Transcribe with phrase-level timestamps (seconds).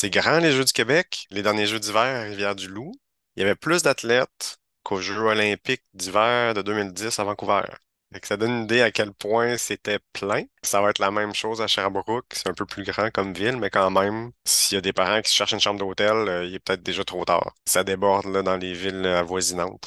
[0.00, 1.26] C'est grand, les Jeux du Québec.
[1.30, 2.92] Les derniers Jeux d'hiver à Rivière-du-Loup.
[3.36, 7.68] Il y avait plus d'athlètes qu'aux Jeux olympiques d'hiver de 2010 à Vancouver.
[8.10, 10.44] Fait que ça donne une idée à quel point c'était plein.
[10.62, 12.24] Ça va être la même chose à Sherbrooke.
[12.32, 15.20] C'est un peu plus grand comme ville, mais quand même, s'il y a des parents
[15.20, 17.52] qui cherchent une chambre d'hôtel, euh, il est peut-être déjà trop tard.
[17.66, 19.86] Ça déborde là, dans les villes avoisinantes.